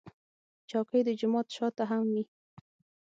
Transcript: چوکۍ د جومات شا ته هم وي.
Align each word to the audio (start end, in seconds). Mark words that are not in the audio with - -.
چوکۍ 0.69 1.01
د 1.05 1.09
جومات 1.19 1.47
شا 1.55 1.67
ته 1.77 1.83
هم 1.89 2.05
وي. 2.13 2.23